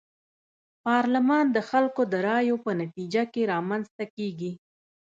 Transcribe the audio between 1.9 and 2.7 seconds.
د رايو